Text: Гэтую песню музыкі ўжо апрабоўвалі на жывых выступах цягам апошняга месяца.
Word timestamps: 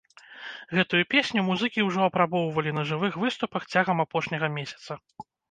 Гэтую 0.77 1.01
песню 1.13 1.43
музыкі 1.49 1.85
ўжо 1.89 2.07
апрабоўвалі 2.07 2.73
на 2.79 2.87
жывых 2.93 3.21
выступах 3.25 3.69
цягам 3.75 4.03
апошняга 4.07 4.53
месяца. 4.59 4.91